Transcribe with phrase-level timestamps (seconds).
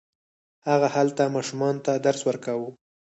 [0.69, 2.69] هغه هلته ماشومانو ته درس ورکاوه.